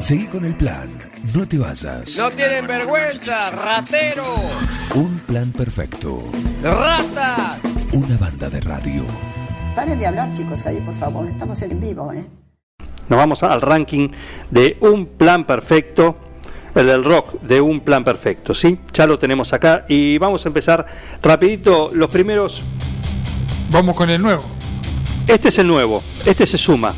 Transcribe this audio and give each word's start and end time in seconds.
Seguí 0.00 0.26
con 0.26 0.46
el 0.46 0.54
plan. 0.54 0.88
No 1.34 1.46
te 1.46 1.58
vayas. 1.58 2.16
No 2.16 2.30
tienen 2.30 2.66
vergüenza, 2.66 3.50
ratero. 3.50 4.24
Un 4.94 5.18
plan 5.20 5.52
perfecto. 5.52 6.20
Rata. 6.62 7.58
Una 7.92 8.16
banda 8.16 8.48
de 8.48 8.60
radio. 8.62 9.04
Paren 9.76 9.98
de 9.98 10.06
hablar, 10.06 10.32
chicos, 10.32 10.64
ahí, 10.66 10.80
por 10.80 10.96
favor. 10.96 11.28
Estamos 11.28 11.60
en 11.60 11.78
vivo, 11.78 12.14
¿eh? 12.14 12.24
Nos 13.10 13.18
vamos 13.18 13.42
al 13.42 13.60
ranking 13.60 14.08
de 14.50 14.78
un 14.80 15.04
plan 15.04 15.44
perfecto, 15.44 16.16
el 16.74 16.86
del 16.86 17.04
rock 17.04 17.38
de 17.42 17.60
un 17.60 17.80
plan 17.80 18.02
perfecto, 18.02 18.54
¿sí? 18.54 18.80
Ya 18.94 19.06
lo 19.06 19.18
tenemos 19.18 19.52
acá 19.52 19.84
y 19.86 20.16
vamos 20.16 20.46
a 20.46 20.48
empezar 20.48 20.86
rapidito 21.22 21.90
los 21.92 22.08
primeros. 22.08 22.64
Vamos 23.70 23.94
con 23.94 24.08
el 24.08 24.22
nuevo. 24.22 24.44
Este 25.26 25.48
es 25.48 25.58
el 25.58 25.66
nuevo, 25.66 26.02
este 26.24 26.46
se 26.46 26.56
suma. 26.56 26.94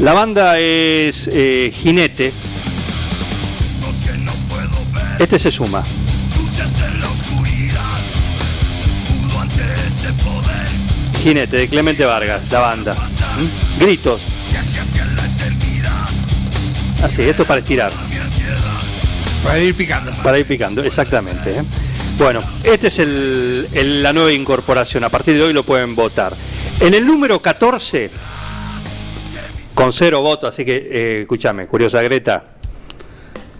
La 0.00 0.14
banda 0.14 0.58
es 0.58 1.28
eh, 1.32 1.72
Jinete. 1.74 2.32
Este 5.18 5.38
se 5.38 5.50
suma. 5.50 5.82
Jinete 11.22 11.56
de 11.56 11.68
Clemente 11.68 12.04
Vargas, 12.04 12.42
la 12.50 12.60
banda. 12.60 12.94
¿Mm? 12.94 13.80
Gritos. 13.80 14.20
Así, 17.02 17.22
esto 17.22 17.42
es 17.42 17.48
para 17.48 17.60
estirar. 17.60 17.92
Para 19.44 19.58
ir 19.60 19.74
picando. 19.74 20.12
Para 20.22 20.38
ir 20.38 20.46
picando, 20.46 20.82
exactamente. 20.82 21.58
¿eh? 21.58 21.62
Bueno, 22.18 22.42
esta 22.64 22.88
es 22.88 22.98
el- 22.98 23.68
el- 23.72 24.02
la 24.02 24.12
nueva 24.12 24.32
incorporación. 24.32 25.04
A 25.04 25.08
partir 25.08 25.36
de 25.36 25.42
hoy 25.42 25.52
lo 25.52 25.62
pueden 25.62 25.94
votar. 25.94 26.34
En 26.80 26.94
el 26.94 27.06
número 27.06 27.40
14, 27.40 28.10
con 29.78 29.92
cero 29.92 30.20
votos, 30.22 30.48
así 30.48 30.64
que 30.64 30.88
eh, 30.90 31.20
escúchame, 31.20 31.68
curiosa 31.68 32.02
Greta. 32.02 32.42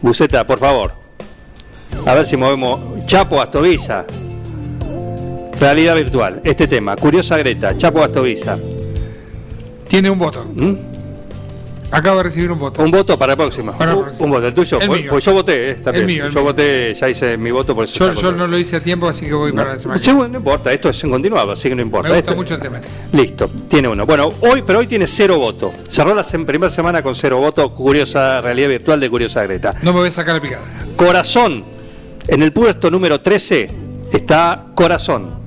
Buceta, 0.03 0.45
por 0.45 0.59
favor. 0.59 0.93
A 2.05 2.13
ver 2.13 2.27
si 2.27 2.37
movemos. 2.37 3.07
Chapo 3.07 3.41
Astoviza. 3.41 4.05
Realidad 5.61 5.95
virtual. 5.95 6.41
Este 6.43 6.67
tema. 6.67 6.97
Curiosa 6.97 7.39
Greta. 7.39 7.79
Chapo 7.79 8.03
Astoviza. 8.03 8.59
Tiene 9.87 10.11
un 10.11 10.19
voto. 10.19 10.45
¿Mm? 10.45 10.98
Acaba 11.91 12.19
de 12.19 12.23
recibir 12.25 12.53
un 12.53 12.59
voto. 12.59 12.83
Un 12.83 12.91
voto 12.91 13.19
para. 13.19 13.35
Para 13.35 13.49
la 13.49 13.95
Un- 13.97 14.31
voto. 14.31 14.47
¿El 14.47 14.53
tuyo? 14.53 14.79
El 14.81 14.89
pues, 14.89 15.07
pues 15.09 15.25
yo 15.25 15.33
voté, 15.33 15.71
eh, 15.71 15.75
también. 15.77 16.03
El 16.03 16.07
mío, 16.07 16.27
el 16.27 16.31
yo 16.33 16.41
mío. 16.41 16.51
voté, 16.51 16.95
ya 16.95 17.09
hice 17.09 17.37
mi 17.39 17.51
voto, 17.51 17.75
por 17.75 17.85
eso 17.85 18.13
Yo, 18.13 18.21
yo 18.21 18.33
no 18.33 18.47
lo 18.47 18.59
hice 18.59 18.77
a 18.77 18.81
tiempo, 18.81 19.09
así 19.09 19.25
que 19.27 19.33
voy 19.33 19.53
para 19.53 19.73
la 19.73 19.79
semana. 19.79 19.99
Sí, 20.03 20.13
bueno, 20.13 20.33
no 20.33 20.39
importa, 20.39 20.71
esto 20.73 20.91
es 20.91 21.03
en 21.05 21.11
continuado, 21.11 21.53
así 21.53 21.69
que 21.69 21.75
no 21.75 21.81
importa. 21.83 22.09
Me 22.11 22.17
gusta 22.17 22.31
Esto- 22.33 22.37
mucho 22.41 22.55
el 22.57 22.61
tema. 22.61 22.77
este. 22.79 23.17
Listo, 23.17 23.51
tiene 23.69 23.89
uno. 23.89 24.05
Bueno, 24.05 24.29
hoy, 24.41 24.63
pero 24.67 24.81
hoy 24.81 24.87
tiene 24.87 25.07
cero 25.07 25.39
votos. 25.39 25.73
Cerró 25.91 26.15
la 26.15 26.23
sem- 26.25 26.45
primera 26.45 26.71
semana 26.71 27.03
con 27.03 27.15
cero 27.15 27.39
votos. 27.39 27.71
Curiosa 27.73 28.41
realidad 28.43 28.69
virtual 28.69 29.01
de 29.01 29.09
Curiosa 29.09 29.43
Greta. 29.45 29.73
No 29.83 29.93
me 29.95 30.01
voy 30.01 30.09
a 30.09 30.13
sacar 30.13 30.35
la 30.35 30.41
picada. 30.43 30.63
Corazón. 30.97 31.65
En 32.27 32.43
el 32.43 32.53
puesto 32.53 32.91
número 32.91 33.23
13 33.23 33.71
está 34.13 34.67
Corazón 34.75 35.41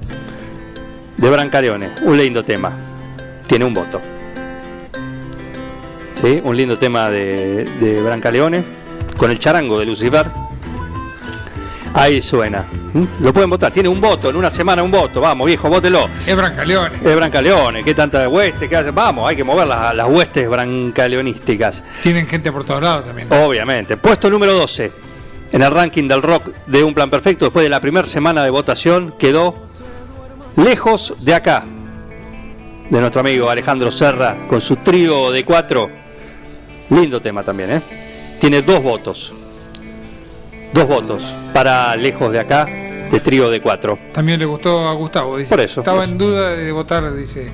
de 1.17 1.29
Brancaleone. 1.29 1.91
Un 2.01 2.17
lindo 2.17 2.43
tema. 2.43 2.71
Tiene 3.47 3.65
un 3.65 3.75
voto. 3.75 4.01
¿Sí? 6.21 6.39
Un 6.43 6.55
lindo 6.55 6.77
tema 6.77 7.09
de, 7.09 7.65
de 7.65 8.01
Brancaleone 8.01 8.63
con 9.17 9.31
el 9.31 9.39
charango 9.39 9.79
de 9.79 9.85
Lucifer. 9.85 10.27
Ahí 11.93 12.21
suena. 12.21 12.65
¿Mm? 12.93 13.03
Lo 13.21 13.33
pueden 13.33 13.49
votar. 13.49 13.71
Tiene 13.71 13.89
un 13.89 13.99
voto. 13.99 14.29
En 14.29 14.35
una 14.35 14.49
semana 14.49 14.83
un 14.83 14.91
voto. 14.91 15.19
Vamos, 15.19 15.47
viejo, 15.47 15.69
vótelo. 15.69 16.07
Es 16.25 16.35
Brancaleone. 16.35 16.95
Es 17.03 17.15
Brancaleone. 17.15 17.83
¿Qué 17.83 17.93
tanta 17.93 18.27
hueste? 18.29 18.69
¿Qué 18.69 18.75
hace? 18.75 18.91
Vamos, 18.91 19.27
hay 19.27 19.35
que 19.35 19.43
mover 19.43 19.67
las, 19.67 19.95
las 19.95 20.07
huestes 20.07 20.49
brancaleonísticas. 20.49 21.83
Tienen 22.01 22.27
gente 22.27 22.51
por 22.51 22.63
todos 22.63 22.81
lados 22.81 23.05
también. 23.05 23.27
Obviamente. 23.31 23.97
Puesto 23.97 24.29
número 24.29 24.53
12 24.53 24.91
en 25.51 25.61
el 25.61 25.71
ranking 25.71 26.07
del 26.07 26.21
rock 26.21 26.49
de 26.67 26.83
Un 26.83 26.93
Plan 26.93 27.09
Perfecto, 27.09 27.45
después 27.45 27.63
de 27.63 27.69
la 27.69 27.81
primera 27.81 28.07
semana 28.07 28.43
de 28.43 28.49
votación, 28.49 29.13
quedó 29.19 29.55
lejos 30.55 31.13
de 31.19 31.33
acá, 31.33 31.65
de 32.89 32.99
nuestro 32.99 33.19
amigo 33.19 33.49
Alejandro 33.49 33.91
Serra, 33.91 34.47
con 34.47 34.61
su 34.61 34.77
trío 34.77 35.31
de 35.31 35.43
cuatro. 35.43 36.00
Lindo 36.91 37.19
tema 37.21 37.43
también, 37.43 37.71
¿eh? 37.71 37.81
Tiene 38.39 38.61
dos 38.61 38.81
votos. 38.83 39.33
Dos 40.73 40.87
votos 40.87 41.23
para 41.53 41.95
lejos 41.95 42.31
de 42.31 42.39
acá, 42.39 42.65
de 42.65 43.19
trío 43.19 43.49
de 43.49 43.59
cuatro. 43.61 43.97
También 44.13 44.39
le 44.39 44.45
gustó 44.45 44.87
a 44.87 44.93
Gustavo. 44.93 45.37
Dice. 45.37 45.49
Por 45.49 45.59
eso, 45.63 45.81
Estaba 45.81 45.97
por 45.97 46.03
eso. 46.05 46.11
en 46.13 46.17
duda 46.17 46.49
de 46.55 46.71
votar, 46.71 47.13
dice, 47.15 47.51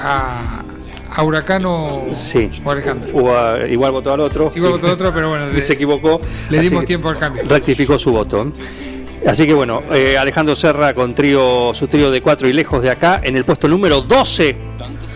a, 0.00 0.62
a 1.10 1.22
Huracano 1.22 2.02
Sí. 2.12 2.50
o 2.64 2.70
Alejandro. 2.70 3.10
Hubo, 3.12 3.36
ah, 3.36 3.58
igual 3.68 3.92
votó 3.92 4.12
al 4.12 4.20
otro. 4.20 4.52
Igual 4.54 4.72
votó 4.72 4.88
otro, 4.88 5.12
pero 5.12 5.28
bueno, 5.30 5.48
le- 5.52 5.62
se 5.62 5.72
equivocó. 5.74 6.20
le 6.50 6.60
dimos 6.60 6.84
tiempo 6.84 7.08
al 7.08 7.18
cambio. 7.18 7.42
Rectificó 7.46 7.98
su 7.98 8.12
voto. 8.12 8.52
Así 9.26 9.46
que 9.46 9.54
bueno, 9.54 9.80
eh, 9.94 10.16
Alejandro 10.18 10.56
Serra 10.56 10.94
con 10.94 11.14
trío, 11.14 11.72
su 11.74 11.86
trío 11.86 12.10
de 12.10 12.20
cuatro 12.20 12.48
y 12.48 12.52
lejos 12.52 12.82
de 12.82 12.90
acá, 12.90 13.20
en 13.22 13.36
el 13.36 13.44
puesto 13.44 13.68
número 13.68 14.00
12, 14.02 14.56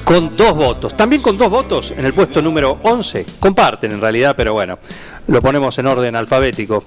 con 0.06 0.36
dos 0.36 0.54
votos. 0.54 0.96
También 0.96 1.20
con 1.20 1.36
dos 1.36 1.50
votos 1.50 1.90
en 1.90 2.04
el 2.04 2.14
puesto 2.14 2.40
número 2.40 2.78
11. 2.84 3.26
Comparten 3.40 3.90
en 3.90 4.00
realidad, 4.00 4.34
pero 4.36 4.52
bueno, 4.52 4.78
lo 5.26 5.40
ponemos 5.40 5.76
en 5.80 5.86
orden 5.86 6.14
alfabético. 6.14 6.84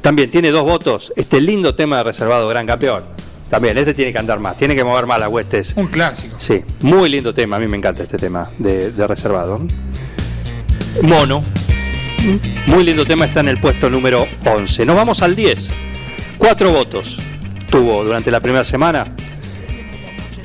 También 0.00 0.32
tiene 0.32 0.50
dos 0.50 0.64
votos 0.64 1.12
este 1.14 1.40
lindo 1.40 1.76
tema 1.76 1.98
de 1.98 2.02
reservado 2.02 2.48
Gran 2.48 2.66
Campeón. 2.66 3.04
También, 3.48 3.78
este 3.78 3.94
tiene 3.94 4.12
que 4.12 4.18
andar 4.18 4.40
más, 4.40 4.56
tiene 4.56 4.74
que 4.74 4.82
mover 4.82 5.06
más 5.06 5.20
las 5.20 5.28
huestes. 5.28 5.74
Un 5.76 5.86
clásico. 5.86 6.34
Sí, 6.40 6.60
muy 6.80 7.08
lindo 7.08 7.32
tema, 7.32 7.54
a 7.54 7.60
mí 7.60 7.68
me 7.68 7.76
encanta 7.76 8.02
este 8.02 8.18
tema 8.18 8.50
de, 8.58 8.90
de 8.90 9.06
reservado. 9.06 9.60
Mono, 11.02 11.40
muy 12.66 12.82
lindo 12.82 13.06
tema, 13.06 13.26
está 13.26 13.40
en 13.40 13.48
el 13.48 13.60
puesto 13.60 13.88
número 13.88 14.26
11. 14.44 14.84
Nos 14.84 14.96
vamos 14.96 15.22
al 15.22 15.36
10. 15.36 15.70
Cuatro 16.36 16.72
votos 16.72 17.16
tuvo 17.70 18.02
durante 18.02 18.32
la 18.32 18.40
primera 18.40 18.64
semana. 18.64 19.06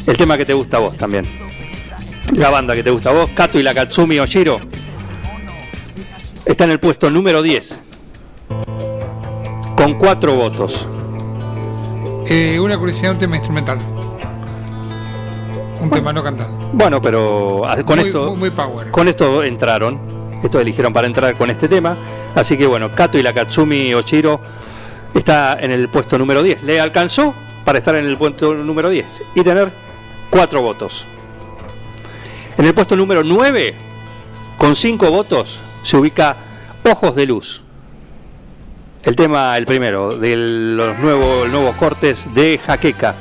El 0.06 0.18
tema 0.18 0.38
que 0.38 0.46
te 0.46 0.54
gusta 0.54 0.78
a 0.78 0.82
vos 0.82 0.96
también. 0.96 1.39
La 2.34 2.50
banda 2.50 2.76
que 2.76 2.84
te 2.84 2.90
gusta 2.92 3.10
a 3.10 3.14
vos, 3.14 3.30
Kato 3.34 3.60
y 3.60 3.64
la 3.64 3.74
Katsumi 3.74 4.20
Oshiro. 4.20 4.60
Está 6.46 6.64
en 6.66 6.72
el 6.72 6.80
puesto 6.80 7.10
número 7.10 7.42
10. 7.42 7.82
Con 9.76 9.94
cuatro 9.98 10.36
votos. 10.36 10.88
Eh, 12.28 12.60
una 12.60 12.78
curiosidad, 12.78 13.12
un 13.14 13.20
tema 13.20 13.36
instrumental. 13.38 13.80
Un 15.82 15.90
tema 15.90 16.14
no 16.14 16.24
cantado. 16.24 16.52
Bueno, 16.74 17.02
pero 17.02 17.64
ah, 17.66 17.82
con 17.84 17.98
Muy- 18.00 18.08
esto. 18.08 18.26
muy- 18.28 18.38
muy 18.38 18.50
power. 18.52 18.92
Con 18.92 19.08
esto 19.08 19.44
entraron. 19.44 20.00
Esto 20.44 20.60
eligieron 20.60 20.94
para 20.94 21.08
entrar 21.08 21.36
con 21.36 21.50
este 21.50 21.68
tema. 21.68 21.98
Así 22.36 22.58
que 22.58 22.68
bueno, 22.68 22.92
Kato 22.94 23.18
y 23.18 23.24
la 23.24 23.34
Katsumi 23.34 23.94
Oshiro 23.94 24.40
está 25.14 25.58
en 25.60 25.72
el 25.72 25.90
puesto 25.90 26.18
número 26.18 26.44
10. 26.44 26.64
Le 26.64 26.80
alcanzó 26.80 27.34
para 27.66 27.80
estar 27.80 27.96
en 27.96 28.06
el 28.06 28.18
puesto 28.18 28.54
número 28.54 28.90
10 28.90 29.06
y 29.36 29.42
tener 29.44 29.70
cuatro 30.30 30.62
votos. 30.62 31.06
En 32.60 32.66
el 32.66 32.74
puesto 32.74 32.98
número 32.98 33.24
9, 33.24 33.74
con 34.58 34.76
cinco 34.76 35.10
votos, 35.10 35.62
se 35.82 35.96
ubica 35.96 36.36
Ojos 36.84 37.16
de 37.16 37.26
Luz. 37.26 37.62
El 39.02 39.16
tema, 39.16 39.58
el 39.58 39.66
primero, 39.66 40.10
de 40.10 40.36
los 40.36 41.00
nuevos, 41.00 41.48
nuevos 41.48 41.74
cortes 41.78 42.28
de 42.34 42.58
Jaqueca. 42.58 43.16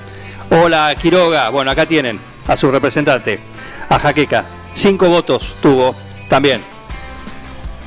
Hola, 0.51 0.93
Quiroga. 1.01 1.51
Bueno, 1.51 1.71
acá 1.71 1.87
tienen 1.87 2.19
a 2.49 2.57
su 2.57 2.69
representante, 2.73 3.39
a 3.89 4.01
Jaqueca. 4.01 4.45
Cinco 4.75 5.09
votos 5.09 5.55
tuvo 5.63 5.95
también. 6.29 6.61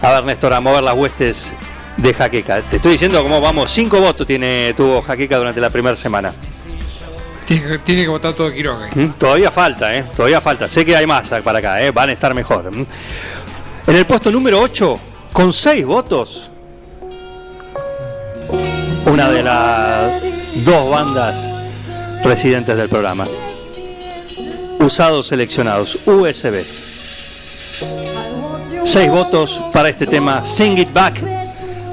A 0.02 0.12
ver, 0.12 0.24
Néstor, 0.24 0.54
a 0.54 0.62
mover 0.62 0.84
las 0.84 0.96
huestes 0.96 1.54
de 1.98 2.14
Jaqueca. 2.14 2.62
Te 2.62 2.78
estoy 2.78 2.94
diciendo 2.94 3.22
cómo 3.22 3.42
vamos. 3.42 3.70
Cinco 3.72 4.00
votos 4.00 4.26
tiene, 4.26 4.74
tuvo 4.78 5.02
Jaqueca 5.02 5.38
durante 5.38 5.60
la 5.60 5.70
primera 5.70 5.98
semana. 5.98 6.34
Tiene, 7.84 8.04
que- 8.04 8.08
votar 8.08 8.34
todo 8.34 8.52
Quiroga. 8.52 8.90
¿Mm? 8.96 9.10
Todavía 9.18 9.52
falta, 9.52 9.96
¿eh? 9.96 10.06
Todavía 10.16 10.40
falta. 10.42 10.70
Sé 10.70 10.86
que 10.86 10.96
hay 10.96 11.06
más 11.06 11.30
para 11.44 11.60
acá, 11.60 11.82
¿eh? 11.82 11.92
Van 11.92 12.10
a 12.10 12.14
estar 12.14 12.34
mejor. 12.34 12.74
¿Mm? 12.76 12.86
En 13.88 13.96
el 13.96 14.06
puesto 14.06 14.32
número 14.32 14.60
8, 14.62 15.00
con 15.34 15.52
seis 15.52 15.86
votos, 15.86 16.50
una 19.06 19.30
de 19.30 19.44
las 19.44 20.22
dos 20.64 20.90
bandas 20.90 21.44
residentes 22.24 22.78
del 22.78 22.88
programa. 22.90 23.26
Usados 24.80 25.28
seleccionados, 25.28 25.98
USB. 26.06 26.64
Seis 28.84 29.10
votos 29.12 29.62
para 29.74 29.90
este 29.90 30.08
tema, 30.08 30.46
Sing 30.46 30.78
It 30.78 30.94
Back. 30.94 31.22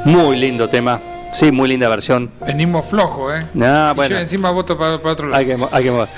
Muy 0.04 0.36
lindo 0.36 0.68
tema. 0.68 1.00
Sí, 1.38 1.52
muy 1.52 1.68
linda 1.68 1.88
versión. 1.88 2.30
Venimos 2.44 2.86
flojo, 2.86 3.32
¿eh? 3.32 3.40
Nah, 3.54 3.92
Y 3.92 3.94
bueno. 3.94 4.14
Yo 4.16 4.20
encima 4.20 4.50
voto 4.50 4.76
para, 4.76 4.98
para 4.98 5.12
otro 5.12 5.28
lado. 5.28 5.38
Hay 5.38 5.46
que, 5.46 5.68
hay 5.70 5.84
que 5.84 5.90
mover. 5.90 6.08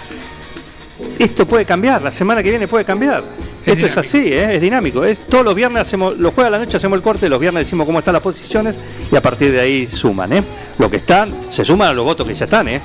Esto 1.19 1.47
puede 1.47 1.65
cambiar, 1.65 2.03
la 2.03 2.13
semana 2.13 2.43
que 2.43 2.51
viene 2.51 2.67
puede 2.69 2.85
cambiar. 2.85 3.25
Esto 3.65 3.87
es 3.87 3.97
así, 3.97 4.33
¿eh? 4.33 4.55
es 4.55 4.61
dinámico. 4.61 5.05
Es, 5.05 5.21
todos 5.21 5.45
los 5.45 5.55
viernes 5.55 5.83
hacemos, 5.83 6.17
los 6.17 6.33
jueves 6.33 6.49
a 6.49 6.51
la 6.51 6.59
noche 6.59 6.77
hacemos 6.79 6.97
el 6.97 7.03
corte, 7.03 7.29
los 7.29 7.39
viernes 7.39 7.67
decimos 7.67 7.85
cómo 7.85 7.99
están 7.99 8.15
las 8.15 8.23
posiciones 8.23 8.79
y 9.11 9.15
a 9.15 9.21
partir 9.21 9.53
de 9.53 9.61
ahí 9.61 9.87
suman. 9.87 10.33
¿eh? 10.33 10.45
Los 10.79 10.91
que 10.91 10.97
están, 10.97 11.47
se 11.51 11.65
suman 11.65 11.89
a 11.89 11.93
los 11.93 12.05
votos 12.05 12.27
que 12.27 12.35
ya 12.35 12.45
están. 12.45 12.69
¿eh? 12.69 12.81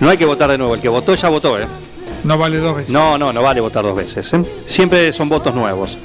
No 0.00 0.10
hay 0.10 0.18
que 0.18 0.26
votar 0.26 0.50
de 0.50 0.58
nuevo, 0.58 0.74
el 0.74 0.80
que 0.80 0.88
votó 0.88 1.14
ya 1.14 1.28
votó. 1.30 1.58
¿eh? 1.58 1.66
No 2.24 2.36
vale 2.36 2.58
dos 2.58 2.76
veces. 2.76 2.92
No, 2.92 3.16
no, 3.16 3.32
no 3.32 3.42
vale 3.42 3.60
votar 3.60 3.82
dos 3.82 3.96
veces. 3.96 4.30
¿eh? 4.34 4.42
Siempre 4.66 5.10
son 5.12 5.28
votos 5.28 5.54
nuevos. 5.54 5.96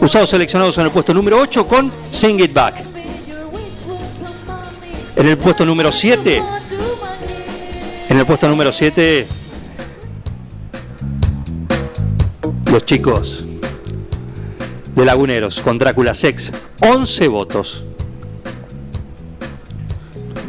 Usados 0.00 0.30
seleccionados 0.30 0.78
en 0.78 0.84
el 0.84 0.90
puesto 0.90 1.12
número 1.12 1.40
8 1.40 1.66
con 1.66 1.90
Sing 2.10 2.38
It 2.38 2.52
Back. 2.52 2.91
En 5.16 5.26
el 5.28 5.36
puesto 5.38 5.64
número 5.66 5.92
7, 5.92 6.42
en 8.08 8.16
el 8.18 8.26
puesto 8.26 8.48
número 8.48 8.72
7, 8.72 9.26
los 12.70 12.84
chicos 12.86 13.44
de 14.94 15.04
Laguneros 15.04 15.60
con 15.60 15.78
Drácula 15.78 16.14
Sex. 16.14 16.52
11 16.80 17.28
votos. 17.28 17.84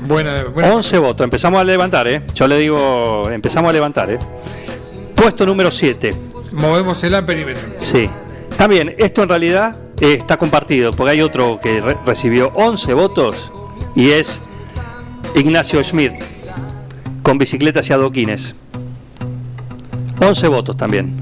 Buena, 0.08 0.44
buena. 0.46 0.74
11 0.74 0.98
votos. 0.98 1.24
Empezamos 1.26 1.60
a 1.62 1.64
levantar, 1.64 2.08
¿eh? 2.08 2.24
Yo 2.34 2.48
le 2.48 2.58
digo, 2.58 3.30
empezamos 3.30 3.70
a 3.70 3.74
levantar, 3.74 4.12
¿eh? 4.12 4.20
Puesto 5.16 5.46
número 5.46 5.72
7. 5.72 6.14
Movemos 6.54 7.04
el 7.04 7.16
amperímetro. 7.16 7.64
Sí. 7.80 8.10
También, 8.58 8.96
esto 8.98 9.24
en 9.24 9.30
realidad 9.30 9.76
eh, 10.00 10.14
está 10.20 10.38
compartido, 10.38 10.92
porque 10.94 11.12
hay 11.12 11.22
otro 11.22 11.60
que 11.62 11.80
re- 11.82 11.98
recibió 12.06 12.52
11 12.56 12.94
votos 12.94 13.52
y 13.96 14.10
es 14.12 14.48
Ignacio 15.36 15.84
Schmidt, 15.84 16.14
con 17.24 17.40
bicicletas 17.40 17.90
y 17.90 17.94
adoquines. 17.94 18.54
11 20.22 20.48
votos 20.48 20.78
también. 20.78 21.16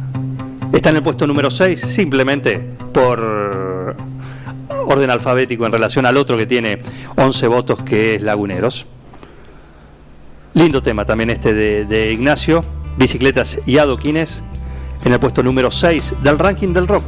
Está 0.73 0.89
en 0.89 0.97
el 0.97 1.03
puesto 1.03 1.25
número 1.25 1.49
6, 1.49 1.79
simplemente 1.79 2.59
por 2.93 3.95
orden 4.85 5.09
alfabético 5.09 5.65
en 5.65 5.71
relación 5.71 6.05
al 6.05 6.17
otro 6.17 6.35
que 6.35 6.45
tiene 6.45 6.81
11 7.15 7.47
votos, 7.47 7.81
que 7.83 8.15
es 8.15 8.21
Laguneros. 8.21 8.85
Lindo 10.55 10.83
tema 10.83 11.05
también 11.05 11.29
este 11.29 11.53
de, 11.53 12.11
Ignacio, 12.11 12.65
bicicletas 12.97 13.59
y 13.65 13.77
adoquines, 13.77 14.43
en 15.05 15.13
el 15.13 15.19
puesto 15.21 15.41
número 15.41 15.71
6 15.71 16.15
del 16.21 16.37
ranking 16.37 16.73
del 16.73 16.87
rock, 16.87 17.05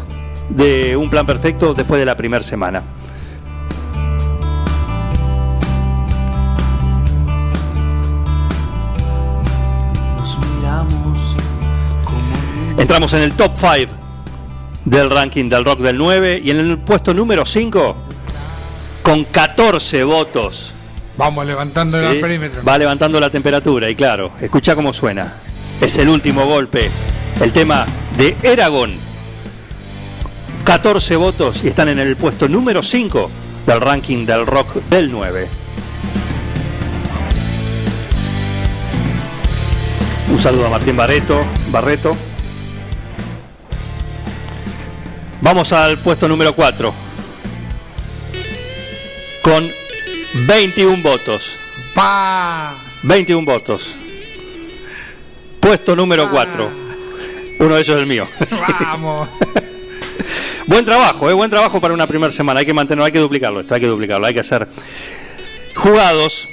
de 0.50 0.96
Un 0.96 1.10
Plan 1.10 1.26
Perfecto 1.26 1.74
después 1.74 2.00
de 2.00 2.06
la 2.06 2.16
primera 2.16 2.44
semana. 2.44 2.82
Entramos 12.84 13.14
en 13.14 13.22
el 13.22 13.32
top 13.32 13.54
5 13.56 13.94
del 14.84 15.10
ranking 15.10 15.48
del 15.48 15.64
rock 15.64 15.80
del 15.80 15.98
9 15.98 16.42
y 16.44 16.52
en 16.52 16.58
el 16.58 16.78
puesto 16.80 17.14
número 17.14 17.46
5, 17.46 17.96
con 19.02 19.24
14 19.24 20.04
votos. 20.04 20.74
Vamos 21.16 21.46
levantando 21.46 21.98
el 21.98 22.04
¿sí? 22.04 22.16
amperímetro. 22.18 22.62
Va 22.66 22.78
levantando 22.78 23.22
la 23.22 23.30
temperatura 23.30 23.90
y 23.90 23.96
claro, 23.96 24.34
escucha 24.42 24.76
cómo 24.76 24.92
suena. 24.92 25.34
Es 25.80 25.98
el 25.98 26.10
último 26.10 26.46
golpe, 26.46 26.92
el 27.40 27.54
tema 27.54 27.86
de 28.18 28.36
Eragon. 28.44 28.92
14 30.66 31.16
votos 31.16 31.64
y 31.64 31.70
están 31.70 31.88
en 31.88 32.00
el 32.00 32.18
puesto 32.18 32.50
número 32.50 32.84
5 32.84 33.32
del 33.66 33.80
ranking 33.80 34.26
del 34.26 34.46
rock 34.46 34.84
del 34.90 35.10
9. 35.10 35.48
Un 40.32 40.42
saludo 40.42 40.68
a 40.68 40.70
Martín 40.70 40.98
Barreto, 40.98 41.40
Barreto. 41.72 42.18
Vamos 45.44 45.74
al 45.74 45.98
puesto 45.98 46.30
número 46.30 46.56
4. 46.56 46.94
Con 49.42 49.70
21 50.48 51.04
votos. 51.04 51.58
¡Pa! 51.94 52.74
21 53.04 53.46
votos. 53.46 53.94
Puesto 55.60 55.98
número 55.98 56.32
4. 56.32 56.70
Uno 57.60 57.76
de 57.76 57.82
ellos 57.82 57.96
es 57.96 58.02
el 58.02 58.08
mío. 58.08 58.26
¡Vamos! 58.80 59.28
Buen 60.66 60.86
trabajo, 60.86 61.30
eh, 61.30 61.34
buen 61.34 61.50
trabajo 61.50 61.82
para 61.82 61.94
una 61.94 62.08
primera 62.08 62.32
semana. 62.32 62.62
Hay 62.62 62.66
que 62.66 62.74
mantenerlo, 62.74 63.04
hay 63.04 63.12
que 63.12 63.20
duplicarlo 63.20 63.60
esto, 63.60 63.76
hay 63.76 63.82
que 63.82 63.88
duplicarlo, 63.88 64.26
hay 64.26 64.34
que 64.34 64.40
hacer 64.40 64.66
jugados. 65.76 66.48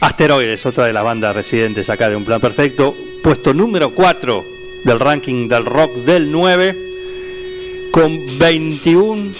Asteroides, 0.00 0.66
otra 0.66 0.86
de 0.86 0.92
las 0.92 1.04
bandas 1.04 1.36
residentes 1.36 1.88
acá 1.88 2.08
de 2.08 2.16
Un 2.16 2.24
Plan 2.24 2.40
Perfecto. 2.40 2.96
Puesto 3.22 3.54
número 3.54 3.90
4 3.90 4.44
del 4.84 4.98
ranking 4.98 5.46
del 5.46 5.64
rock 5.64 5.92
del 5.98 6.32
9. 6.32 6.93
Con 7.94 8.40
21 8.40 9.36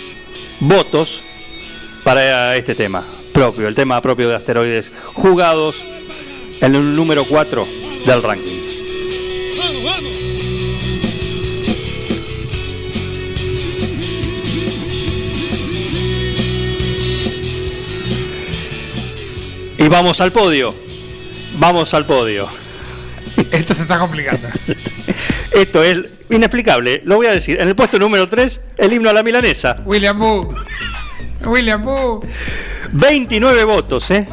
votos 0.60 1.24
para 2.04 2.54
este 2.54 2.76
tema 2.76 3.04
propio, 3.32 3.66
el 3.66 3.74
tema 3.74 4.00
propio 4.00 4.28
de 4.28 4.36
asteroides 4.36 4.92
jugados 5.12 5.84
en 6.60 6.76
el 6.76 6.94
número 6.94 7.24
4 7.24 7.66
del 8.06 8.22
ranking. 8.22 8.60
Y 19.78 19.88
vamos 19.88 20.20
al 20.20 20.30
podio. 20.30 20.72
Vamos 21.58 21.92
al 21.92 22.06
podio. 22.06 22.46
Esto 23.50 23.74
se 23.74 23.82
está 23.82 23.98
complicando. 23.98 24.46
Esto 25.54 25.82
es 25.82 25.98
inexplicable. 26.30 27.02
Lo 27.04 27.16
voy 27.16 27.26
a 27.26 27.32
decir. 27.32 27.60
En 27.60 27.68
el 27.68 27.76
puesto 27.76 27.98
número 27.98 28.28
3, 28.28 28.60
el 28.78 28.92
himno 28.92 29.10
a 29.10 29.12
la 29.12 29.22
milanesa. 29.22 29.76
William 29.84 30.18
Boo. 30.18 30.54
William 31.44 31.82
Boo. 31.84 32.22
29 32.92 33.64
votos, 33.64 34.10
¿eh? 34.10 34.26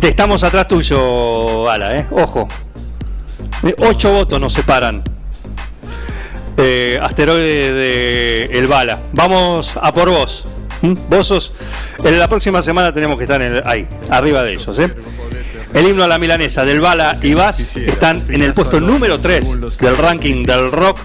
Te- 0.00 0.08
Estamos 0.08 0.42
atrás 0.44 0.68
tuyo, 0.68 1.68
Ala, 1.70 1.96
¿eh? 1.98 2.06
Ojo. 2.10 2.48
8 3.78 4.12
votos 4.12 4.40
nos 4.40 4.52
separan. 4.52 5.02
Eh, 6.56 6.98
asteroide 7.02 7.72
de 7.72 8.44
El 8.58 8.66
Bala. 8.66 8.98
Vamos 9.12 9.72
a 9.80 9.92
por 9.92 10.10
vos. 10.10 10.44
¿Mm? 10.82 10.94
Vos 11.08 11.26
sos. 11.28 11.52
En 12.04 12.18
la 12.18 12.28
próxima 12.28 12.62
semana 12.62 12.92
tenemos 12.92 13.16
que 13.16 13.24
estar 13.24 13.40
en 13.40 13.56
el- 13.56 13.62
ahí, 13.64 13.88
arriba 14.10 14.42
de 14.42 14.52
ellos, 14.54 14.78
¿eh? 14.78 14.92
El 15.74 15.88
himno 15.88 16.04
a 16.04 16.08
la 16.08 16.18
milanesa 16.18 16.64
del 16.64 16.80
Bala 16.80 17.18
y 17.22 17.34
Vaz 17.34 17.76
están 17.76 18.22
en 18.28 18.42
el 18.42 18.52
puesto 18.52 18.80
número 18.80 19.18
3 19.18 19.78
del 19.78 19.96
ranking 19.96 20.44
del 20.44 20.70
rock 20.70 20.98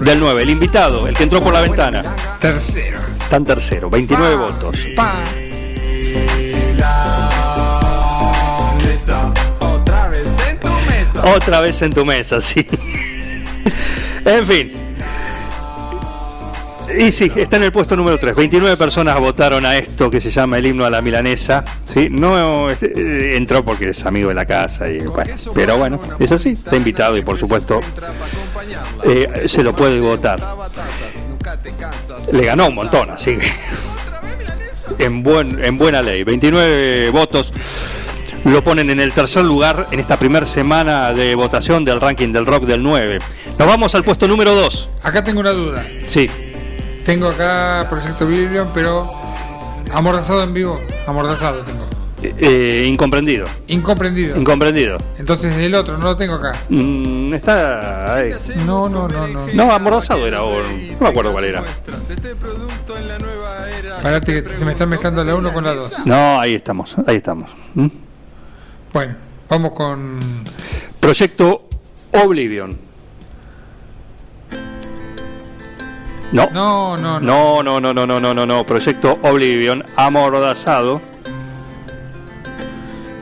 del 0.00 0.20
9. 0.20 0.42
El 0.42 0.50
invitado, 0.50 1.06
el 1.06 1.14
que 1.14 1.22
entró 1.22 1.40
por 1.40 1.52
la 1.52 1.60
ventana, 1.60 2.16
Tercero. 2.40 2.98
está 3.20 3.36
en 3.36 3.44
tercero, 3.44 3.90
29 3.90 4.36
votos. 4.36 4.78
¡Pa! 4.96 5.24
otra 9.60 10.08
vez 10.08 10.26
en 10.48 10.58
tu 10.60 10.68
mesa. 10.68 11.34
Otra 11.36 11.60
vez 11.60 11.82
en 11.82 11.92
tu 11.92 12.04
mesa, 12.04 12.40
sí. 12.40 12.66
en 14.24 14.46
fin. 14.46 14.85
Y 16.98 17.12
sí, 17.12 17.30
está 17.36 17.56
en 17.56 17.64
el 17.64 17.72
puesto 17.72 17.96
número 17.96 18.18
3. 18.18 18.34
29 18.34 18.76
personas 18.76 19.18
votaron 19.18 19.64
a 19.66 19.76
esto 19.76 20.10
que 20.10 20.20
se 20.20 20.30
llama 20.30 20.58
el 20.58 20.66
himno 20.66 20.84
a 20.84 20.90
la 20.90 21.02
milanesa. 21.02 21.64
¿sí? 21.84 22.08
No 22.10 22.68
este, 22.70 22.86
eh, 22.86 23.36
entró 23.36 23.64
porque 23.64 23.90
es 23.90 24.06
amigo 24.06 24.28
de 24.28 24.34
la 24.34 24.46
casa. 24.46 24.88
Y, 24.88 24.98
bueno, 25.00 25.34
pero 25.54 25.76
bueno, 25.76 26.00
es 26.18 26.32
así. 26.32 26.50
Está 26.50 26.76
invitado 26.76 27.16
y 27.16 27.22
por 27.22 27.38
supuesto 27.38 27.80
eh, 29.04 29.44
se 29.46 29.62
lo 29.62 29.74
puede 29.74 30.00
votar. 30.00 30.42
Le 32.32 32.44
ganó 32.44 32.68
un 32.68 32.74
montón, 32.74 33.10
así 33.10 33.36
que 33.36 35.04
en, 35.04 35.22
buen, 35.22 35.62
en 35.64 35.76
buena 35.76 36.02
ley. 36.02 36.24
29 36.24 37.10
votos 37.10 37.52
lo 38.44 38.62
ponen 38.62 38.90
en 38.90 39.00
el 39.00 39.12
tercer 39.12 39.44
lugar 39.44 39.88
en 39.90 39.98
esta 39.98 40.18
primera 40.18 40.46
semana 40.46 41.12
de 41.12 41.34
votación 41.34 41.84
del 41.84 42.00
ranking 42.00 42.32
del 42.32 42.46
rock 42.46 42.64
del 42.64 42.82
9. 42.82 43.18
Nos 43.58 43.68
vamos 43.68 43.94
al 43.94 44.04
puesto 44.04 44.28
número 44.28 44.54
2. 44.54 44.90
Acá 45.02 45.24
tengo 45.24 45.40
una 45.40 45.50
duda. 45.50 45.84
Sí, 46.06 46.28
Tengo 47.06 47.28
acá 47.28 47.86
Proyecto 47.88 48.26
Biblion, 48.26 48.68
pero 48.74 49.08
amordazado 49.92 50.42
en 50.42 50.52
vivo. 50.52 50.80
Amordazado 51.06 51.62
tengo. 51.64 51.86
eh, 52.20 52.84
incomprendido. 52.88 53.46
Incomprendido. 53.68 54.36
Incomprendido. 54.36 54.98
Entonces 55.16 55.56
el 55.56 55.72
otro 55.76 55.96
no 55.98 56.04
lo 56.06 56.16
tengo 56.16 56.34
acá. 56.34 56.52
Mm, 56.68 57.32
está 57.34 58.12
ahí. 58.12 58.32
No, 58.66 58.88
no, 58.88 59.06
no, 59.06 59.28
no. 59.28 59.46
No, 59.54 59.72
amordazado 59.72 60.26
era, 60.26 60.42
o 60.42 60.60
no 60.62 60.68
me 61.00 61.08
acuerdo 61.08 61.30
cuál 61.30 61.44
era. 61.44 61.64
Parate 64.02 64.42
que 64.42 64.50
se 64.50 64.64
me 64.64 64.72
están 64.72 64.88
mezclando 64.88 65.22
la 65.22 65.36
1 65.36 65.52
con 65.52 65.64
la 65.64 65.74
2. 65.74 66.06
No, 66.06 66.40
ahí 66.40 66.54
estamos, 66.56 66.96
ahí 67.06 67.16
estamos. 67.16 67.48
¿Mm? 67.74 67.86
Bueno, 68.92 69.14
vamos 69.48 69.72
con. 69.74 70.18
Proyecto 70.98 71.68
Oblivion. 72.12 72.85
No. 76.32 76.48
No, 76.52 76.96
no, 76.96 77.20
no. 77.20 77.62
No, 77.62 77.62
no, 77.62 77.80
no, 77.80 77.94
no, 77.94 78.06
no, 78.06 78.20
no, 78.20 78.34
no, 78.34 78.46
no. 78.46 78.66
Proyecto 78.66 79.18
Oblivion, 79.22 79.84
amordazado, 79.96 81.00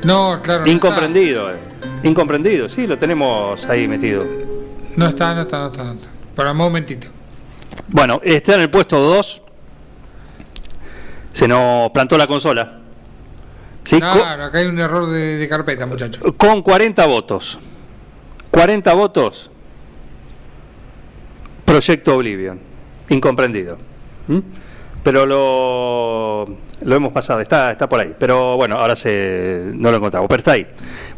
No, 0.05 0.41
claro. 0.43 0.65
no 0.67 0.73
incomprendido. 0.73 1.51
eh. 1.53 1.57
Incomprendido, 2.03 2.69
sí, 2.69 2.87
lo 2.87 2.99
tenemos 2.99 3.65
ahí 3.67 3.87
metido. 3.89 4.25
No 4.97 5.07
está, 5.09 5.35
no 5.35 5.43
está, 5.43 5.59
no 5.61 5.67
está. 5.71 5.85
No 5.85 5.93
está. 5.95 6.09
Para 6.35 6.51
un 6.53 6.57
momentito. 6.59 7.07
Bueno, 7.89 8.21
está 8.23 8.55
en 8.55 8.61
el 8.63 8.71
puesto 8.71 8.99
2. 8.99 9.43
Se 11.33 11.49
nos 11.49 11.91
plantó 11.91 12.17
la 12.19 12.27
consola. 12.27 12.79
¿Sí? 13.85 13.99
Claro, 14.01 14.45
acá 14.45 14.59
hay 14.59 14.67
un 14.67 14.79
error 14.81 15.09
de, 15.11 15.37
de 15.37 15.49
carpeta, 15.49 15.85
muchacho. 15.87 16.21
con 16.37 16.63
40 16.63 17.05
votos. 17.07 17.59
40 18.51 18.95
votos, 18.95 19.51
Proyecto 21.65 22.15
Oblivion, 22.17 22.61
incomprendido. 23.09 23.77
¿Mm? 24.29 24.39
Pero 25.03 25.27
lo, 25.27 26.47
lo 26.83 26.97
hemos 26.97 27.13
pasado, 27.13 27.41
está, 27.41 27.71
está 27.73 27.87
por 27.89 28.01
ahí. 28.01 28.15
Pero 28.19 28.57
bueno, 28.57 28.77
ahora 28.79 28.97
se, 28.97 29.63
no 29.75 29.91
lo 29.91 29.99
encontramos, 29.99 30.29
pero 30.29 30.39
está 30.39 30.53
ahí. 30.53 30.67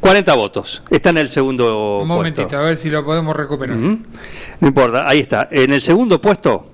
40 0.00 0.34
votos, 0.34 0.82
está 0.90 1.10
en 1.10 1.18
el 1.18 1.28
segundo 1.28 1.98
Un 2.02 2.08
puesto. 2.08 2.16
momentito, 2.16 2.58
a 2.58 2.62
ver 2.62 2.76
si 2.76 2.90
lo 2.90 3.04
podemos 3.04 3.36
recuperar. 3.36 3.76
Ujú. 3.76 3.98
No 4.60 4.68
importa, 4.68 5.08
ahí 5.08 5.20
está. 5.20 5.46
En 5.52 5.72
el 5.72 5.80
segundo 5.80 6.20
puesto, 6.20 6.68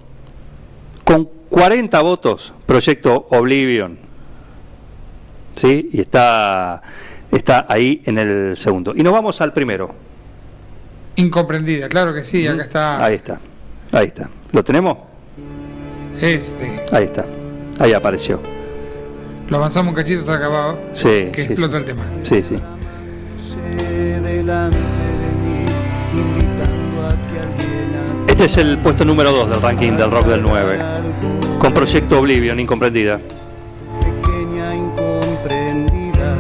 con 1.04 1.28
40 1.50 2.00
votos, 2.00 2.54
Proyecto 2.64 3.26
Oblivion. 3.31 3.99
¿Sí? 5.54 5.90
Y 5.92 6.00
está, 6.00 6.81
está 7.31 7.66
ahí 7.69 8.00
en 8.07 8.16
el 8.16 8.57
segundo. 8.57 8.95
Y 8.97 9.02
nos 9.02 9.12
vamos 9.12 9.38
al 9.42 9.52
primero. 9.52 9.95
Incomprendida, 11.16 11.90
claro 11.90 12.14
que 12.14 12.23
sí, 12.23 12.47
acá 12.47 12.62
está. 12.62 13.04
Ahí 13.04 13.16
está. 13.16 13.38
Ahí 13.92 14.07
está. 14.07 14.31
¿Lo 14.52 14.62
tenemos? 14.62 14.99
Este. 16.21 16.85
Ahí 16.92 17.04
está. 17.04 17.25
Ahí 17.78 17.92
apareció. 17.92 18.40
Lo 19.49 19.56
avanzamos 19.56 19.90
un 19.90 19.97
cachito 19.97 20.21
hasta 20.21 20.35
acabado. 20.35 20.78
Sí, 20.92 21.28
Que 21.32 21.47
sí, 21.47 21.52
explota 21.52 21.73
sí. 21.73 21.78
el 21.78 21.85
tema. 21.85 22.02
Sí, 22.23 22.42
sí. 22.42 22.56
Este 28.26 28.44
es 28.47 28.56
el 28.56 28.78
puesto 28.78 29.04
número 29.04 29.30
2 29.32 29.50
del 29.50 29.62
ranking 29.62 29.92
del 29.92 30.11
rock 30.11 30.26
del 30.26 30.42
9. 30.42 30.78
Con 31.59 31.75
Proyecto 31.75 32.18
Oblivion, 32.21 32.59
incomprendida. 32.59 33.18
pequeña 34.00 34.75
incomprendida 34.75 36.37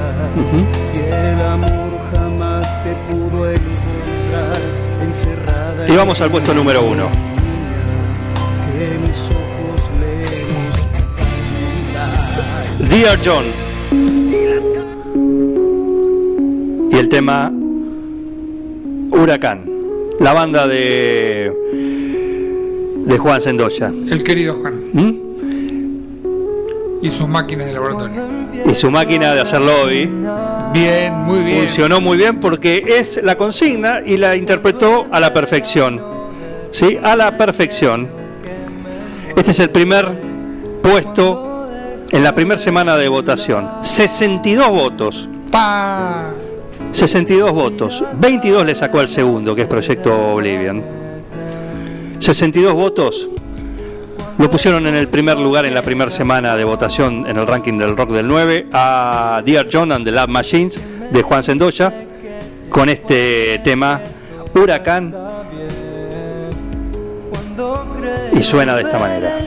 y 0.94 0.98
el 1.14 1.40
amor 1.40 1.92
jamás 2.14 2.66
te 2.82 2.94
pudo 3.10 3.50
encontrar 3.50 4.60
encerrada 5.00 5.86
Y 5.88 5.96
vamos 5.96 6.20
al 6.20 6.30
puesto 6.30 6.54
número 6.54 6.82
1. 6.84 7.31
Que 9.12 9.18
mis 9.18 9.30
ojos 9.30 9.90
lejos 10.00 10.88
Dear 12.90 13.18
John. 13.24 13.44
Y 16.90 16.96
el 16.96 17.08
tema 17.08 17.52
Huracán. 19.10 19.70
La 20.18 20.32
banda 20.32 20.66
de 20.66 21.52
de 23.06 23.18
Juan 23.18 23.40
Sendoya. 23.40 23.88
El 23.88 24.22
querido 24.22 24.54
Juan 24.54 24.74
¿Mm? 24.92 25.12
y 27.02 27.10
sus 27.10 27.28
máquinas 27.28 27.66
de 27.66 27.72
laboratorio. 27.72 28.22
Y 28.64 28.74
su 28.74 28.90
máquina 28.90 29.34
de 29.34 29.40
hacer 29.40 29.60
lobby 29.60 30.08
Bien, 30.72 31.14
muy 31.14 31.40
bien. 31.40 31.58
funcionó 31.58 32.00
muy 32.00 32.16
bien 32.16 32.38
porque 32.38 32.84
es 32.86 33.20
la 33.22 33.36
consigna 33.36 34.00
y 34.06 34.16
la 34.18 34.36
interpretó 34.36 35.08
a 35.10 35.18
la 35.18 35.34
perfección. 35.34 36.00
¿Sí? 36.70 36.98
A 37.02 37.16
la 37.16 37.36
perfección. 37.36 38.21
Este 39.36 39.50
es 39.50 39.60
el 39.60 39.70
primer 39.70 40.06
puesto 40.82 41.68
en 42.10 42.22
la 42.22 42.34
primera 42.34 42.58
semana 42.58 42.96
de 42.96 43.08
votación. 43.08 43.68
62 43.82 44.70
votos. 44.70 45.28
Pa. 45.50 46.30
62 46.92 47.50
votos. 47.52 48.04
22 48.16 48.66
le 48.66 48.74
sacó 48.74 49.00
al 49.00 49.08
segundo, 49.08 49.54
que 49.54 49.62
es 49.62 49.68
Proyecto 49.68 50.32
Oblivion. 50.32 50.82
62 52.18 52.74
votos. 52.74 53.30
Lo 54.38 54.50
pusieron 54.50 54.86
en 54.86 54.94
el 54.94 55.08
primer 55.08 55.38
lugar 55.38 55.64
en 55.64 55.74
la 55.74 55.82
primera 55.82 56.10
semana 56.10 56.54
de 56.54 56.64
votación 56.64 57.26
en 57.26 57.36
el 57.36 57.46
ranking 57.46 57.78
del 57.78 57.96
rock 57.96 58.10
del 58.10 58.28
9 58.28 58.68
a 58.72 59.42
Dear 59.44 59.66
John 59.72 59.92
and 59.92 60.04
the 60.04 60.10
Lab 60.10 60.28
Machines 60.28 60.78
de 61.10 61.22
Juan 61.22 61.42
Sendoya 61.42 61.92
con 62.68 62.88
este 62.88 63.60
tema 63.62 64.00
Huracán 64.54 65.14
y 68.32 68.42
suena 68.42 68.76
de 68.76 68.82
esta 68.82 68.98
manera. 68.98 69.38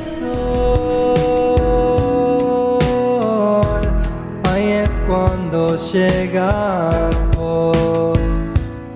Ahí 4.51 4.72
es 4.72 5.01
cuando 5.08 5.75
llegas 5.75 7.30
vos 7.36 8.18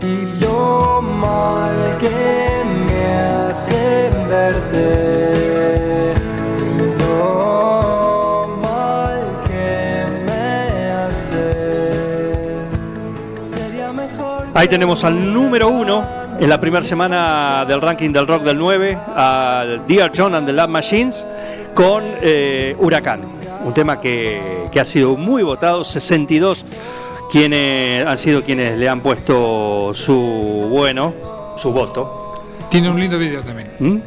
y 0.02 0.42
lo 0.42 1.02
mal 1.02 1.98
que 2.00 2.64
me 2.88 3.14
hace 3.14 4.10
verte, 4.30 6.14
lo 7.00 8.48
mal 8.62 9.22
que 9.48 10.06
me 10.26 10.92
hace. 10.92 12.56
Sería 13.42 13.92
mejor. 13.92 14.46
Ahí 14.54 14.68
tenemos 14.68 15.04
al 15.04 15.34
número 15.34 15.70
uno 15.70 16.19
en 16.40 16.50
la 16.50 16.60
primera 16.60 16.84
semana 16.84 17.66
del 17.68 17.82
ranking 17.82 18.12
del 18.12 18.26
rock 18.26 18.44
del 18.44 18.58
9, 18.58 18.98
a 19.16 19.66
Dear 19.88 20.12
John 20.16 20.36
and 20.36 20.48
the 20.48 20.54
Lab 20.54 20.70
Machines, 20.70 21.26
con 21.74 22.04
eh, 22.22 22.76
Huracán. 22.80 23.22
Un 23.66 23.74
tema 23.74 24.00
que, 24.00 24.68
que 24.72 24.80
ha 24.80 24.86
sido 24.86 25.18
muy 25.18 25.44
votado, 25.44 25.84
62 25.84 26.66
quienes 27.30 28.08
han 28.08 28.18
sido 28.18 28.42
quienes 28.42 28.78
le 28.78 28.88
han 28.88 29.02
puesto 29.02 29.92
su 29.94 30.68
bueno, 30.70 31.14
su 31.58 31.72
voto. 31.72 32.42
Tiene 32.70 32.90
un 32.90 33.00
lindo 33.00 33.20
video 33.20 33.42
también. 33.42 33.72
¿Mm? 33.78 33.98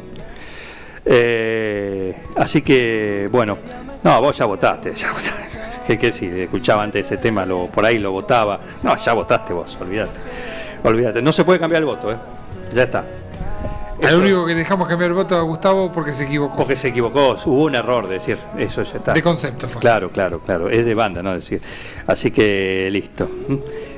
Eh, 1.05 2.15
así 2.35 2.61
que, 2.63 3.29
bueno, 3.31 3.57
no, 4.03 4.21
vos 4.21 4.35
ya 4.35 4.45
votaste, 4.45 4.95
ya 4.95 5.11
votaste. 5.11 5.43
Que, 5.85 5.97
que 5.97 6.11
si 6.11 6.25
escuchaba 6.27 6.81
antes 6.81 7.05
ese 7.05 7.17
tema, 7.17 7.45
lo, 7.45 7.67
por 7.67 7.85
ahí 7.85 7.99
lo 7.99 8.11
votaba. 8.11 8.59
No, 8.81 8.97
ya 8.97 9.13
votaste 9.13 9.53
vos, 9.53 9.77
olvídate. 9.79 10.19
Olvídate, 10.83 11.21
no 11.21 11.31
se 11.31 11.43
puede 11.45 11.59
cambiar 11.59 11.81
el 11.81 11.85
voto, 11.85 12.11
¿eh? 12.11 12.17
Ya 12.73 12.83
está. 12.83 13.03
Esto- 13.99 14.17
único 14.17 14.45
que 14.45 14.53
dejamos 14.55 14.87
cambiar 14.87 15.11
el 15.11 15.15
voto 15.15 15.35
a 15.37 15.41
Gustavo 15.41 15.91
porque 15.91 16.11
se 16.11 16.25
equivocó. 16.25 16.57
porque 16.57 16.75
se 16.75 16.89
equivocó, 16.89 17.37
hubo 17.45 17.63
un 17.63 17.75
error 17.75 18.07
de 18.07 18.15
decir, 18.15 18.37
eso 18.57 18.83
ya 18.83 18.97
está. 18.97 19.13
De 19.13 19.21
concepto 19.21 19.67
fue. 19.69 19.79
Claro, 19.79 20.09
claro, 20.09 20.39
claro, 20.41 20.69
es 20.69 20.85
de 20.85 20.93
banda, 20.93 21.23
¿no? 21.23 21.33
Decir. 21.33 21.61
Así 22.05 22.31
que 22.31 22.89
listo. 22.91 23.29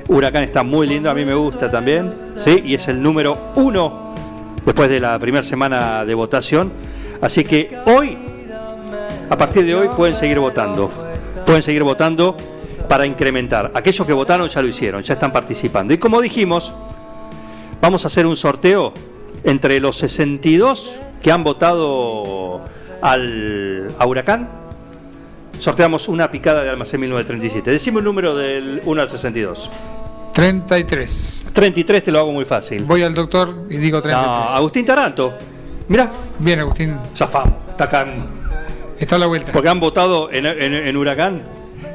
Huracán 0.08 0.44
está 0.44 0.62
muy 0.62 0.86
lindo, 0.86 1.10
a 1.10 1.14
mí 1.14 1.24
me 1.24 1.34
gusta 1.34 1.68
también, 1.68 2.12
¿sí? 2.44 2.62
Y 2.64 2.74
es 2.74 2.86
el 2.86 3.02
número 3.02 3.36
uno 3.56 4.14
después 4.64 4.88
de 4.88 5.00
la 5.00 5.18
primera 5.18 5.42
semana 5.42 6.04
de 6.04 6.14
votación. 6.14 6.70
Así 7.20 7.42
que 7.42 7.76
hoy, 7.86 8.16
a 9.28 9.36
partir 9.36 9.64
de 9.66 9.74
hoy, 9.74 9.88
pueden 9.88 10.14
seguir 10.14 10.38
votando. 10.38 10.88
Pueden 11.44 11.62
seguir 11.62 11.82
votando 11.82 12.36
para 12.88 13.06
incrementar. 13.06 13.70
Aquellos 13.74 14.06
que 14.06 14.12
votaron 14.12 14.48
ya 14.48 14.62
lo 14.62 14.68
hicieron, 14.68 15.02
ya 15.02 15.14
están 15.14 15.32
participando. 15.32 15.92
Y 15.94 15.98
como 15.98 16.20
dijimos, 16.20 16.72
vamos 17.80 18.04
a 18.04 18.08
hacer 18.08 18.26
un 18.26 18.36
sorteo 18.36 18.92
entre 19.44 19.78
los 19.80 19.96
62 19.96 20.94
que 21.22 21.30
han 21.32 21.44
votado 21.44 22.60
al, 23.02 23.88
a 23.98 24.06
Huracán. 24.06 24.48
Sorteamos 25.58 26.08
una 26.08 26.30
picada 26.30 26.62
de 26.62 26.70
Almacén 26.70 27.00
1937. 27.00 27.70
Decime 27.70 27.98
un 27.98 28.04
número 28.04 28.36
del 28.36 28.82
1 28.84 29.02
al 29.02 29.08
62. 29.08 29.70
33. 30.34 31.46
33 31.52 32.02
te 32.02 32.12
lo 32.12 32.18
hago 32.20 32.30
muy 32.32 32.44
fácil. 32.44 32.84
Voy 32.84 33.02
al 33.02 33.14
doctor 33.14 33.64
y 33.70 33.78
digo 33.78 34.02
33. 34.02 34.50
No, 34.50 34.54
Agustín 34.56 34.84
Taranto. 34.84 35.32
Mirá, 35.88 36.10
Bien, 36.38 36.60
Agustín. 36.60 36.96
zafamos. 37.16 37.54
Está 37.70 37.84
acá 37.84 38.02
en- 38.02 38.24
Está 38.98 39.16
a 39.16 39.18
la 39.18 39.26
vuelta. 39.26 39.52
porque 39.52 39.68
han 39.68 39.80
votado 39.80 40.30
en, 40.30 40.44
en- 40.44 40.74
en 40.74 40.96
Huracán 40.96 41.42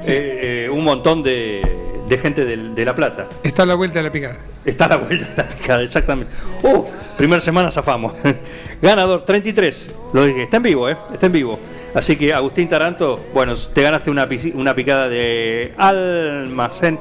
eh, 0.07 0.65
eh, 0.65 0.69
un 0.69 0.83
montón 0.83 1.23
de, 1.23 1.61
de 2.07 2.17
gente 2.17 2.45
de, 2.45 2.85
La 2.85 2.95
Plata. 2.95 3.27
Está 3.43 3.63
a 3.63 3.65
la 3.65 3.75
vuelta 3.75 3.99
de 3.99 4.03
la 4.03 4.11
picada. 4.11 4.37
Está 4.65 4.85
a 4.85 4.89
la 4.89 4.97
vuelta 4.97 5.27
de 5.27 5.37
la 5.37 5.49
picada, 5.49 5.81
exactamente. 5.81 6.33
¡Uh! 6.63 6.85
Primera 7.17 7.41
semana 7.41 7.71
zafamos. 7.71 8.13
Ganador, 8.81 9.23
33. 9.23 9.91
Lo 10.13 10.25
dije, 10.25 10.43
está 10.43 10.57
en 10.57 10.63
vivo, 10.63 10.89
¿eh? 10.89 10.97
Está 11.13 11.27
en 11.27 11.31
vivo. 11.31 11.59
Así 11.93 12.15
que 12.15 12.33
Agustín 12.33 12.67
Taranto, 12.67 13.19
bueno, 13.33 13.55
te 13.55 13.81
ganaste 13.81 14.09
una, 14.09 14.27
una 14.55 14.73
picada 14.73 15.09
de 15.09 15.73
Almacén 15.77 16.99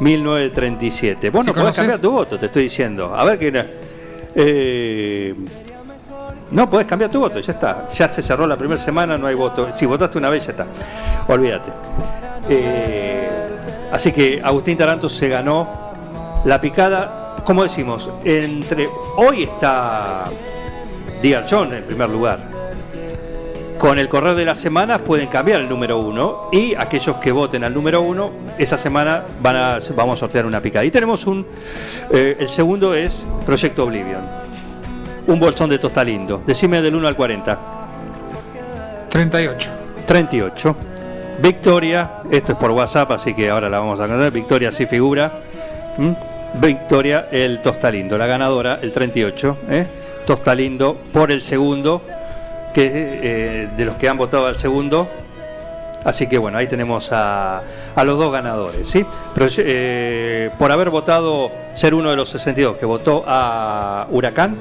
1937. 0.00 1.30
Bueno, 1.30 1.52
Si 1.52 1.58
podés 1.58 1.76
cambiar 1.76 2.00
tu 2.00 2.10
voto, 2.10 2.38
te 2.38 2.46
estoy 2.46 2.64
diciendo. 2.64 3.14
A 3.14 3.24
ver 3.24 3.38
qué. 3.38 3.66
Eh, 4.34 5.34
no, 6.50 6.68
podés 6.68 6.86
cambiar 6.86 7.10
tu 7.10 7.20
voto, 7.20 7.40
ya 7.40 7.52
está. 7.52 7.88
Ya 7.88 8.08
se 8.08 8.22
cerró 8.22 8.46
la 8.46 8.56
primera 8.56 8.80
semana, 8.80 9.16
no 9.16 9.26
hay 9.26 9.34
voto. 9.34 9.68
Si 9.76 9.86
votaste 9.86 10.18
una 10.18 10.30
vez, 10.30 10.46
ya 10.46 10.52
está. 10.52 10.66
Olvídate. 11.28 11.70
Eh, 12.48 13.28
así 13.92 14.12
que 14.12 14.40
Agustín 14.42 14.76
Taranto 14.76 15.08
se 15.08 15.28
ganó 15.28 16.42
la 16.44 16.60
picada, 16.60 17.36
como 17.44 17.62
decimos, 17.62 18.10
entre. 18.24 18.88
Hoy 19.16 19.44
está 19.44 20.30
John 21.48 21.72
en 21.72 21.84
primer 21.84 22.10
lugar. 22.10 22.54
Con 23.78 23.98
el 23.98 24.08
correr 24.08 24.36
de 24.36 24.44
las 24.44 24.58
semanas 24.58 25.00
pueden 25.02 25.26
cambiar 25.26 25.60
el 25.60 25.68
número 25.68 25.98
uno 25.98 26.48
y 26.52 26.74
aquellos 26.74 27.16
que 27.16 27.32
voten 27.32 27.64
al 27.64 27.74
número 27.74 28.00
uno, 28.02 28.30
esa 28.56 28.78
semana 28.78 29.24
van 29.40 29.56
a, 29.56 29.78
vamos 29.96 30.18
a 30.18 30.20
sortear 30.20 30.46
una 30.46 30.60
picada. 30.60 30.84
Y 30.84 30.90
tenemos 30.90 31.26
un. 31.26 31.46
eh, 32.10 32.36
el 32.38 32.48
segundo 32.48 32.94
es 32.94 33.26
Proyecto 33.44 33.84
Oblivion. 33.84 34.22
Un 35.26 35.40
bolsón 35.40 35.70
de 35.70 35.78
tosta 35.78 36.04
lindo. 36.04 36.42
Decime 36.46 36.82
del 36.82 36.94
1 36.94 37.08
al 37.08 37.16
40. 37.16 37.58
38. 39.08 39.70
38. 40.06 40.76
Victoria, 41.40 42.22
esto 42.30 42.52
es 42.52 42.58
por 42.58 42.70
WhatsApp, 42.70 43.10
así 43.12 43.34
que 43.34 43.50
ahora 43.50 43.68
la 43.68 43.78
vamos 43.78 44.00
a 44.00 44.06
contar. 44.06 44.30
Victoria 44.30 44.72
sí 44.72 44.86
figura. 44.86 45.32
¿Mm? 45.96 46.12
victoria 46.54 47.26
el 47.30 47.60
Tostalindo, 47.62 48.16
la 48.16 48.26
ganadora 48.26 48.78
el 48.80 48.92
38, 48.92 49.56
¿eh? 49.70 49.86
Tostalindo 50.26 50.96
por 51.12 51.30
el 51.30 51.42
segundo, 51.42 52.02
que 52.72 52.90
eh, 52.92 53.68
de 53.76 53.84
los 53.84 53.96
que 53.96 54.08
han 54.08 54.16
votado 54.16 54.46
al 54.46 54.58
segundo. 54.58 55.08
Así 56.04 56.26
que 56.26 56.36
bueno, 56.36 56.58
ahí 56.58 56.66
tenemos 56.66 57.10
a, 57.12 57.62
los 58.04 58.18
dos 58.18 58.30
ganadores, 58.30 58.88
¿sí? 58.88 59.04
Eh, 59.58 60.50
por 60.58 60.70
haber 60.70 60.90
votado, 60.90 61.50
ser 61.74 61.94
uno 61.94 62.10
de 62.10 62.16
los 62.16 62.28
62 62.28 62.76
que 62.76 62.84
votó 62.84 63.24
a 63.26 64.06
Huracán, 64.10 64.56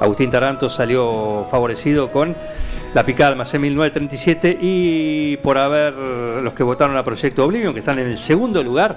Agustín 0.00 0.30
Taranto 0.30 0.70
salió 0.70 1.46
favorecido 1.50 2.10
con 2.10 2.34
la 2.94 3.04
picada 3.04 3.30
Almacén 3.30 3.60
1937 3.60 4.58
y 4.60 5.36
por 5.38 5.58
haber 5.58 5.94
los 5.94 6.52
que 6.54 6.62
votaron 6.62 6.96
a 6.96 7.04
Proyecto 7.04 7.44
Oblivion, 7.44 7.72
que 7.72 7.80
están 7.80 7.98
en 7.98 8.06
el 8.06 8.18
segundo 8.18 8.62
lugar, 8.62 8.96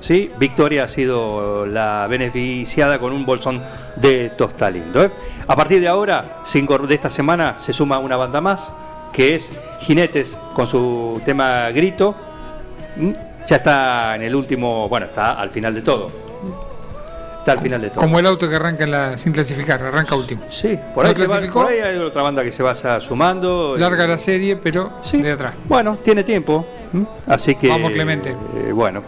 ¿sí? 0.00 0.30
Victoria 0.38 0.84
ha 0.84 0.88
sido 0.88 1.66
la 1.66 2.06
beneficiada 2.08 2.98
con 2.98 3.12
un 3.12 3.26
bolsón 3.26 3.62
de 3.96 4.30
Tostalindo. 4.30 5.04
¿eh? 5.04 5.10
A 5.46 5.56
partir 5.56 5.80
de 5.80 5.88
ahora, 5.88 6.42
cinco 6.44 6.78
de 6.78 6.94
esta 6.94 7.10
semana, 7.10 7.58
se 7.58 7.72
suma 7.72 7.98
una 7.98 8.16
banda 8.16 8.40
más, 8.40 8.72
que 9.12 9.34
es 9.34 9.52
Jinetes, 9.80 10.36
con 10.54 10.66
su 10.66 11.20
tema 11.24 11.70
Grito. 11.70 12.14
¿Mm? 12.96 13.10
Ya 13.46 13.56
está 13.56 14.14
en 14.14 14.22
el 14.22 14.34
último, 14.34 14.88
bueno, 14.88 15.06
está 15.06 15.32
al 15.32 15.50
final 15.50 15.74
de 15.74 15.82
todo. 15.82 16.27
Está 17.48 17.58
al 17.58 17.64
final 17.64 17.80
de 17.80 17.88
todo. 17.90 18.00
Como 18.00 18.18
el 18.18 18.26
auto 18.26 18.46
que 18.48 18.56
arranca 18.56 18.84
en 18.84 18.90
la- 18.90 19.16
sin 19.16 19.32
clasificar, 19.32 19.82
arranca 19.82 20.14
último. 20.14 20.42
Sí, 20.50 20.78
por 20.94 21.04
¿No 21.04 21.08
ahí, 21.08 21.14
se 21.16 21.22
va- 21.22 21.28
clasificó? 21.28 21.62
por 21.62 21.72
ahí 21.72 21.78
hay 21.80 21.96
otra 21.98 22.20
banda 22.22 22.42
que 22.44 22.52
se 22.52 22.62
vaya 22.62 23.00
sumando. 23.00 23.74
Larga 23.78 24.06
la 24.06 24.18
serie, 24.18 24.56
pero 24.56 24.92
Sí. 25.02 25.22
de 25.22 25.32
atrás. 25.32 25.54
Bueno, 25.66 25.96
tiene 26.04 26.24
tiempo. 26.24 26.66
Así 27.26 27.54
que. 27.54 27.68
Vamos, 27.68 27.92
Clemente. 27.92 28.30
eh, 28.56 28.72
bueno. 28.72 29.02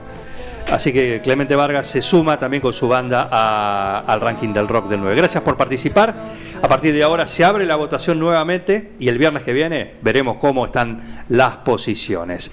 Así 0.70 0.92
que 0.92 1.20
Clemente 1.22 1.54
Vargas 1.56 1.86
se 1.88 2.00
suma 2.00 2.38
también 2.38 2.60
con 2.62 2.72
su 2.72 2.86
banda 2.86 3.28
a- 3.30 4.04
al 4.06 4.20
ranking 4.20 4.52
del 4.52 4.68
rock 4.68 4.88
del 4.88 5.00
9. 5.00 5.16
Gracias 5.16 5.42
por 5.42 5.56
participar. 5.56 6.14
A 6.62 6.68
partir 6.68 6.94
de 6.94 7.02
ahora 7.02 7.26
se 7.26 7.44
abre 7.44 7.66
la 7.66 7.76
votación 7.76 8.18
nuevamente 8.20 8.92
y 9.00 9.08
el 9.08 9.18
viernes 9.18 9.42
que 9.42 9.52
viene 9.52 9.96
veremos 10.00 10.36
cómo 10.36 10.64
están 10.64 11.24
las 11.28 11.56
posiciones. 11.56 12.52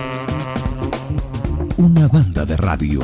Una 1.81 2.07
banda 2.07 2.45
de 2.45 2.55
radio. 2.57 3.01